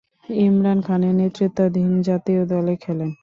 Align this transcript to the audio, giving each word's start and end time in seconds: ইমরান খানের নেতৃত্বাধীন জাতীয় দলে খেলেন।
ইমরান 0.39 0.79
খানের 0.81 1.13
নেতৃত্বাধীন 1.15 1.91
জাতীয় 2.01 2.41
দলে 2.45 2.73
খেলেন। 2.75 3.11